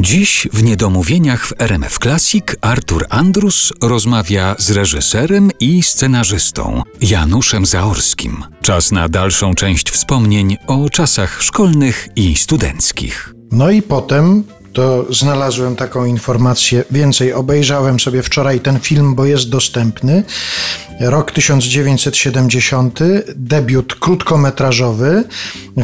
Dziś 0.00 0.48
w 0.52 0.62
Niedomówieniach 0.62 1.46
w 1.46 1.52
RMF 1.58 1.98
Classic 1.98 2.44
Artur 2.60 3.06
Andrus 3.10 3.72
rozmawia 3.82 4.56
z 4.58 4.70
reżyserem 4.70 5.50
i 5.60 5.82
scenarzystą 5.82 6.82
Januszem 7.00 7.66
Zaorskim. 7.66 8.44
Czas 8.62 8.92
na 8.92 9.08
dalszą 9.08 9.54
część 9.54 9.90
wspomnień 9.90 10.56
o 10.66 10.90
czasach 10.90 11.42
szkolnych 11.42 12.08
i 12.16 12.36
studenckich. 12.36 13.34
No 13.52 13.70
i 13.70 13.82
potem 13.82 14.44
to 14.72 15.06
znalazłem 15.10 15.76
taką 15.76 16.04
informację. 16.04 16.84
Więcej 16.90 17.32
obejrzałem 17.32 18.00
sobie 18.00 18.22
wczoraj 18.22 18.60
ten 18.60 18.80
film, 18.80 19.14
bo 19.14 19.24
jest 19.24 19.50
dostępny. 19.50 20.24
Rok 21.00 21.30
1970, 21.30 22.98
debiut 23.36 23.94
krótkometrażowy, 23.94 25.24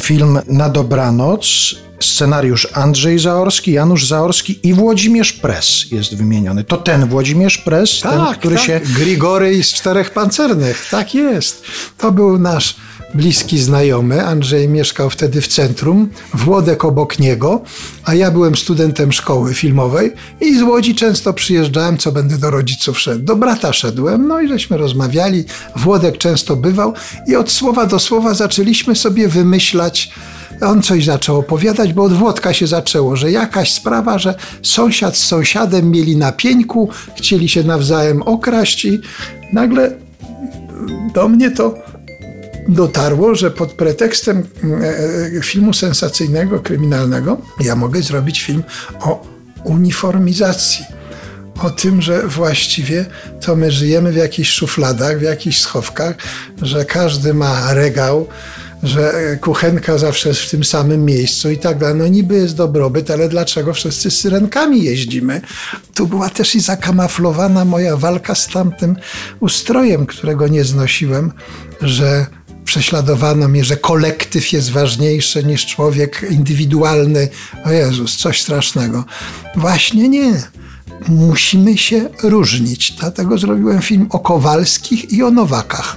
film 0.00 0.38
Na 0.48 0.68
dobranoc. 0.68 1.74
Scenariusz 2.05 2.68
Andrzej 2.73 3.18
Zaorski, 3.18 3.73
Janusz 3.73 4.07
Zaorski 4.07 4.59
i 4.62 4.75
Włodzimierz 4.75 5.32
Pres 5.32 5.90
jest 5.90 6.17
wymieniony. 6.17 6.64
To 6.64 6.76
ten 6.76 7.08
Włodzimierz 7.08 7.58
Pres, 7.58 8.00
ten, 8.00 8.21
który 8.39 8.57
tak. 8.57 8.64
się 8.64 8.81
Grigory 8.96 9.64
z 9.64 9.72
Czterech 9.72 10.11
Pancernych, 10.11 10.86
tak 10.90 11.14
jest. 11.14 11.62
To 11.98 12.12
był 12.12 12.39
nasz 12.39 12.76
bliski 13.14 13.59
znajomy. 13.59 14.26
Andrzej 14.26 14.68
mieszkał 14.68 15.11
wtedy 15.11 15.40
w 15.40 15.48
centrum, 15.48 16.09
Włodek 16.35 16.85
obok 16.85 17.18
niego, 17.18 17.62
a 18.04 18.14
ja 18.14 18.31
byłem 18.31 18.57
studentem 18.57 19.12
szkoły 19.12 19.54
filmowej 19.54 20.12
i 20.40 20.59
z 20.59 20.62
Łodzi 20.62 20.95
często 20.95 21.32
przyjeżdżałem, 21.32 21.98
co 21.98 22.12
będę 22.12 22.39
do 22.39 22.50
rodziców 22.50 23.00
szedł. 23.00 23.25
Do 23.25 23.36
brata 23.36 23.73
szedłem, 23.73 24.29
no 24.29 24.40
i 24.40 24.48
żeśmy 24.48 24.76
rozmawiali. 24.76 25.45
Włodek 25.76 26.18
często 26.18 26.57
bywał 26.57 26.95
i 27.26 27.36
od 27.36 27.50
słowa 27.50 27.86
do 27.86 27.98
słowa 27.98 28.34
zaczęliśmy 28.34 28.96
sobie 28.96 29.29
wymyślać 29.29 30.11
on 30.61 30.82
coś 30.82 31.04
zaczął 31.04 31.39
opowiadać, 31.39 31.93
bo 31.93 32.03
od 32.03 32.12
Włodka 32.12 32.53
się 32.53 32.67
zaczęło, 32.67 33.17
że 33.17 33.31
jakaś 33.31 33.72
sprawa, 33.72 34.19
że 34.19 34.34
sąsiad 34.62 35.17
z 35.17 35.27
sąsiadem 35.27 35.91
mieli 35.91 36.17
na 36.17 36.33
pieńku, 36.33 36.89
chcieli 37.17 37.48
się 37.48 37.65
nawzajem 37.65 38.23
okraść 38.23 38.84
i 38.84 39.01
nagle 39.53 39.91
do 41.15 41.28
mnie 41.28 41.51
to 41.51 41.75
dotarło, 42.69 43.34
że 43.34 43.51
pod 43.51 43.73
pretekstem 43.73 44.47
e, 45.39 45.43
filmu 45.43 45.73
sensacyjnego, 45.73 46.61
kryminalnego, 46.61 47.39
ja 47.61 47.77
mogę 47.77 48.03
zrobić 48.03 48.43
film 48.43 48.62
o 49.00 49.27
uniformizacji. 49.65 50.84
O 51.62 51.71
tym, 51.71 52.03
że 52.03 52.27
właściwie 52.27 53.06
to 53.41 53.56
my 53.56 53.71
żyjemy 53.71 54.12
w 54.12 54.17
jakichś 54.17 54.50
szufladach, 54.50 55.19
w 55.19 55.23
jakichś 55.23 55.61
schowkach, 55.61 56.17
że 56.62 56.84
każdy 56.84 57.34
ma 57.34 57.75
regał, 57.75 58.27
że 58.85 59.37
kuchenka 59.41 59.99
zawsze 59.99 60.29
jest 60.29 60.41
w 60.41 60.51
tym 60.51 60.65
samym 60.65 61.05
miejscu 61.05 61.51
i 61.51 61.59
tak 61.59 61.79
dalej. 61.79 61.99
No 61.99 62.09
niby 62.09 62.35
jest 62.35 62.57
dobrobyt, 62.57 63.11
ale 63.11 63.29
dlaczego 63.29 63.75
wszyscy 63.75 64.11
z 64.11 64.21
syrenkami 64.21 64.85
jeździmy? 64.85 65.41
Tu 65.95 66.07
była 66.07 66.31
też 66.31 66.55
i 66.55 66.61
zakamaflowana 66.61 67.65
moja 67.65 67.97
walka 67.97 68.35
z 68.35 68.49
tamtym 68.49 68.97
ustrojem, 69.41 70.07
którego 70.07 70.49
nie 70.49 70.65
znosiłem, 70.65 71.33
że 71.81 72.27
prześladowano 72.65 73.49
mnie, 73.49 73.65
że 73.65 73.77
kolektyw 73.77 74.53
jest 74.53 74.71
ważniejszy 74.71 75.45
niż 75.45 75.67
człowiek 75.67 76.27
indywidualny. 76.31 77.29
O 77.65 77.71
Jezus, 77.71 78.17
coś 78.17 78.41
strasznego. 78.43 79.05
Właśnie 79.57 80.09
nie. 80.09 80.43
Musimy 81.09 81.79
się 81.79 82.09
różnić. 82.23 82.93
Dlatego 82.93 83.39
zrobiłem 83.39 83.83
film 83.83 84.07
o 84.11 84.19
Kowalskich 84.19 85.12
i 85.12 85.23
o 85.23 85.31
Nowakach. 85.31 85.97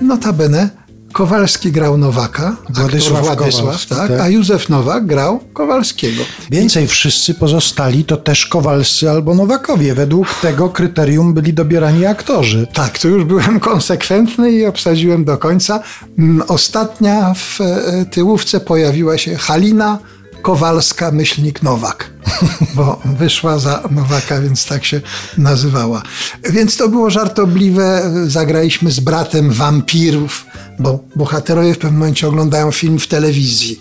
Notabene 0.00 0.79
Kowalski 1.12 1.72
grał 1.72 1.98
Nowaka, 1.98 2.56
Władysław 2.70 3.24
Władysław 3.24 3.86
tak, 3.86 4.08
tak. 4.08 4.20
a 4.20 4.28
Józef 4.28 4.68
Nowak 4.68 5.06
grał 5.06 5.40
Kowalskiego. 5.52 6.22
Więcej 6.50 6.86
wszyscy 6.86 7.34
pozostali 7.34 8.04
to 8.04 8.16
też 8.16 8.46
Kowalscy 8.46 9.10
albo 9.10 9.34
Nowakowie. 9.34 9.94
Według 9.94 10.34
tego 10.34 10.68
kryterium 10.68 11.34
byli 11.34 11.52
dobierani 11.54 12.06
aktorzy. 12.06 12.66
Tak, 12.72 12.98
tu 12.98 13.08
już 13.08 13.24
byłem 13.24 13.60
konsekwentny 13.70 14.52
i 14.52 14.66
obsadziłem 14.66 15.24
do 15.24 15.38
końca. 15.38 15.82
Mm, 16.18 16.42
Ostatnia 16.48 17.34
w 17.34 17.60
e, 17.60 18.04
tyłówce 18.10 18.60
pojawiła 18.60 19.18
się 19.18 19.36
Halina 19.36 19.98
Kowalska, 20.42 21.10
myślnik 21.10 21.62
Nowak, 21.62 22.10
bo 22.76 23.00
wyszła 23.04 23.58
za 23.58 23.82
Nowaka, 23.90 24.40
więc 24.40 24.66
tak 24.66 24.84
się 24.84 25.00
nazywała. 25.38 26.02
Więc 26.50 26.76
to 26.76 26.88
było 26.88 27.10
żartobliwe. 27.10 28.10
Zagraliśmy 28.26 28.90
z 28.90 29.00
bratem 29.00 29.52
wampirów, 29.52 30.46
bo 30.78 31.04
bohaterowie 31.16 31.74
w 31.74 31.78
pewnym 31.78 32.00
momencie 32.00 32.28
oglądają 32.28 32.72
film 32.72 32.98
w 32.98 33.06
telewizji. 33.06 33.80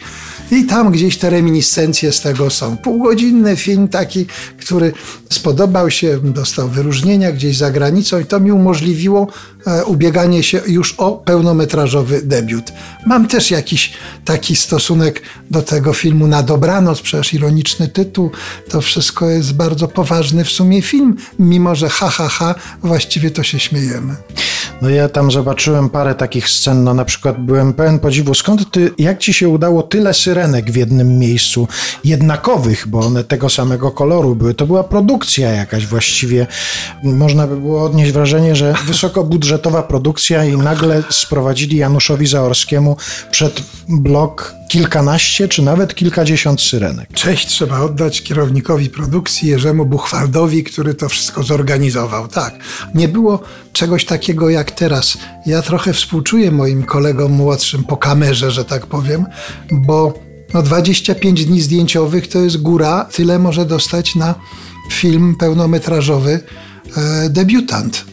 I 0.51 0.65
tam 0.65 0.91
gdzieś 0.91 1.17
te 1.17 1.29
reminiscencje 1.29 2.11
z 2.11 2.21
tego 2.21 2.49
są. 2.49 2.77
Półgodzinny 2.77 3.55
film 3.55 3.87
taki, 3.87 4.25
który 4.57 4.93
spodobał 5.29 5.91
się, 5.91 6.19
dostał 6.23 6.69
wyróżnienia 6.69 7.31
gdzieś 7.31 7.57
za 7.57 7.71
granicą 7.71 8.19
i 8.19 8.25
to 8.25 8.39
mi 8.39 8.51
umożliwiło 8.51 9.27
e, 9.67 9.85
ubieganie 9.85 10.43
się 10.43 10.61
już 10.67 10.93
o 10.97 11.11
pełnometrażowy 11.11 12.21
debiut. 12.21 12.71
Mam 13.05 13.27
też 13.27 13.51
jakiś 13.51 13.93
taki 14.25 14.55
stosunek 14.55 15.21
do 15.51 15.61
tego 15.61 15.93
filmu 15.93 16.27
na 16.27 16.43
dobranoc, 16.43 17.01
przecież 17.01 17.33
ironiczny 17.33 17.87
tytuł. 17.87 18.31
To 18.69 18.81
wszystko 18.81 19.29
jest 19.29 19.53
bardzo 19.53 19.87
poważny 19.87 20.45
w 20.45 20.51
sumie 20.51 20.81
film, 20.81 21.15
mimo 21.39 21.75
że 21.75 21.89
ha, 21.89 22.09
ha, 22.09 22.27
ha, 22.27 22.55
właściwie 22.83 23.31
to 23.31 23.43
się 23.43 23.59
śmiejemy. 23.59 24.15
No 24.81 24.89
ja 24.89 25.09
tam 25.09 25.31
zobaczyłem 25.31 25.89
parę 25.89 26.15
takich 26.15 26.49
scen, 26.49 26.83
no 26.83 26.93
na 26.93 27.05
przykład 27.05 27.37
byłem 27.45 27.73
pełen 27.73 27.99
podziwu, 27.99 28.33
skąd 28.33 28.71
ty, 28.71 28.91
jak 28.97 29.19
ci 29.19 29.33
się 29.33 29.49
udało 29.49 29.83
tyle 29.83 30.13
syrenek 30.13 30.71
w 30.71 30.75
jednym 30.75 31.19
miejscu, 31.19 31.67
jednakowych, 32.03 32.87
bo 32.87 32.99
one 32.99 33.23
tego 33.23 33.49
samego 33.49 33.91
koloru 33.91 34.35
były, 34.35 34.53
to 34.53 34.67
była 34.67 34.83
produkcja 34.83 35.51
jakaś 35.51 35.87
właściwie, 35.87 36.47
można 37.03 37.47
by 37.47 37.57
było 37.57 37.83
odnieść 37.83 38.11
wrażenie, 38.11 38.55
że 38.55 38.73
wysokobudżetowa 38.87 39.83
produkcja 39.83 40.45
i 40.45 40.57
nagle 40.57 41.03
sprowadzili 41.09 41.77
Januszowi 41.77 42.27
Zaorskiemu 42.27 42.97
przed 43.31 43.61
blok 43.87 44.58
kilkanaście 44.69 45.47
czy 45.47 45.61
nawet 45.61 45.95
kilkadziesiąt 45.95 46.61
syrenek. 46.61 47.09
Cześć 47.13 47.47
trzeba 47.47 47.79
oddać 47.79 48.21
kierownikowi 48.21 48.89
produkcji 48.89 49.49
Jerzemu 49.49 49.85
Buchwaldowi, 49.85 50.63
który 50.63 50.93
to 50.93 51.09
wszystko 51.09 51.43
zorganizował. 51.43 52.27
Tak, 52.27 52.59
nie 52.95 53.07
było 53.07 53.39
czegoś 53.73 54.05
takiego 54.05 54.49
jak 54.49 54.71
teraz. 54.71 55.17
Ja 55.45 55.61
trochę 55.61 55.93
współczuję 55.93 56.51
moim 56.51 56.83
kolegom 56.83 57.31
młodszym 57.31 57.83
po 57.83 57.97
kamerze, 57.97 58.51
że 58.51 58.65
tak 58.65 58.85
powiem, 58.85 59.25
bo 59.71 60.13
no 60.53 60.61
25 60.61 61.45
dni 61.45 61.61
zdjęciowych 61.61 62.27
to 62.27 62.39
jest 62.39 62.61
góra. 62.61 63.05
Tyle 63.11 63.39
może 63.39 63.65
dostać 63.65 64.15
na 64.15 64.35
film 64.91 65.35
pełnometrażowy 65.39 66.39
e, 66.97 67.29
debiutant. 67.29 68.05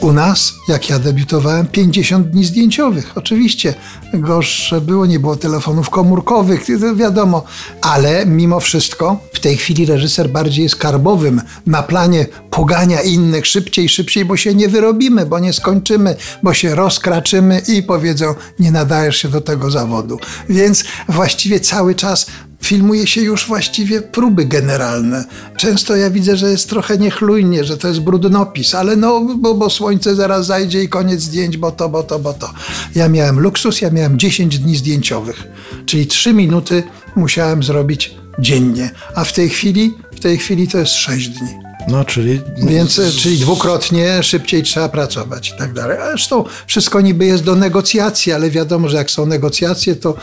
U 0.00 0.12
nas, 0.12 0.54
jak 0.68 0.90
ja 0.90 0.98
debiutowałem, 0.98 1.66
50 1.66 2.28
dni 2.30 2.44
zdjęciowych. 2.44 3.12
Oczywiście 3.14 3.74
gorsze 4.14 4.80
było, 4.80 5.06
nie 5.06 5.20
było 5.20 5.36
telefonów 5.36 5.90
komórkowych, 5.90 6.66
wiadomo, 6.96 7.44
ale 7.80 8.26
mimo 8.26 8.60
wszystko 8.60 9.20
w 9.32 9.40
tej 9.40 9.56
chwili 9.56 9.86
reżyser 9.86 10.28
bardziej 10.28 10.62
jest 10.62 10.76
karbowym. 10.76 11.42
Na 11.66 11.82
planie 11.82 12.26
pogania 12.50 13.00
innych 13.02 13.46
szybciej, 13.46 13.88
szybciej, 13.88 14.24
bo 14.24 14.36
się 14.36 14.54
nie 14.54 14.68
wyrobimy, 14.68 15.26
bo 15.26 15.38
nie 15.38 15.52
skończymy, 15.52 16.16
bo 16.42 16.54
się 16.54 16.74
rozkraczymy 16.74 17.62
i 17.68 17.82
powiedzą, 17.82 18.34
nie 18.58 18.70
nadajesz 18.70 19.16
się 19.16 19.28
do 19.28 19.40
tego 19.40 19.70
zawodu. 19.70 20.18
Więc 20.48 20.84
właściwie 21.08 21.60
cały 21.60 21.94
czas 21.94 22.26
filmuje 22.62 23.06
się 23.06 23.20
już 23.20 23.46
właściwie 23.46 24.02
próby 24.02 24.44
generalne. 24.44 25.24
Często 25.56 25.96
ja 25.96 26.10
widzę, 26.10 26.36
że 26.36 26.50
jest 26.50 26.70
trochę 26.70 26.98
niechlujnie, 26.98 27.64
że 27.64 27.76
to 27.76 27.88
jest 27.88 28.00
brudnopis, 28.00 28.74
ale 28.74 28.96
no, 28.96 29.20
bo, 29.20 29.54
bo 29.54 29.70
słońce 29.70 30.14
zaraz 30.14 30.46
zajdzie 30.46 30.82
i 30.82 30.88
koniec 30.88 31.20
zdjęć, 31.20 31.56
bo 31.56 31.72
to, 31.72 31.88
bo 31.88 32.02
to, 32.02 32.18
bo 32.18 32.32
to. 32.32 32.50
Ja 32.94 33.08
miałem 33.08 33.40
luksus, 33.40 33.80
ja 33.80 33.90
miałem 33.90 34.18
10 34.18 34.58
dni 34.58 34.76
zdjęciowych, 34.76 35.44
czyli 35.86 36.06
3 36.06 36.32
minuty 36.32 36.82
musiałem 37.16 37.62
zrobić 37.62 38.14
dziennie, 38.38 38.90
a 39.14 39.24
w 39.24 39.32
tej 39.32 39.48
chwili, 39.48 39.94
w 40.16 40.20
tej 40.20 40.38
chwili 40.38 40.68
to 40.68 40.78
jest 40.78 40.92
6 40.92 41.28
dni. 41.28 41.66
No, 41.88 42.04
czyli... 42.04 42.40
Więc, 42.56 43.00
czyli 43.18 43.38
dwukrotnie 43.38 44.22
szybciej 44.22 44.62
trzeba 44.62 44.88
pracować 44.88 45.48
i 45.48 45.58
tak 45.58 45.72
dalej. 45.72 45.98
Zresztą 46.08 46.44
wszystko 46.66 47.00
niby 47.00 47.26
jest 47.26 47.44
do 47.44 47.54
negocjacji, 47.54 48.32
ale 48.32 48.50
wiadomo, 48.50 48.88
że 48.88 48.96
jak 48.96 49.10
są 49.10 49.26
negocjacje, 49.26 49.96
to 49.96 50.16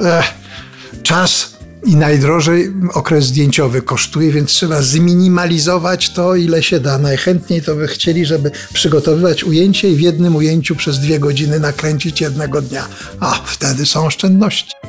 e, 0.00 0.22
czas 1.02 1.57
i 1.84 1.96
najdrożej 1.96 2.72
okres 2.94 3.24
zdjęciowy 3.24 3.82
kosztuje, 3.82 4.32
więc 4.32 4.50
trzeba 4.50 4.82
zminimalizować 4.82 6.10
to, 6.10 6.34
ile 6.34 6.62
się 6.62 6.80
da. 6.80 6.98
Najchętniej 6.98 7.62
to 7.62 7.74
by 7.74 7.88
chcieli, 7.88 8.26
żeby 8.26 8.50
przygotowywać 8.72 9.44
ujęcie 9.44 9.90
i 9.90 9.96
w 9.96 10.00
jednym 10.00 10.36
ujęciu 10.36 10.76
przez 10.76 11.00
dwie 11.00 11.18
godziny 11.18 11.60
nakręcić 11.60 12.20
jednego 12.20 12.62
dnia. 12.62 12.88
A 13.20 13.34
wtedy 13.44 13.86
są 13.86 14.06
oszczędności. 14.06 14.87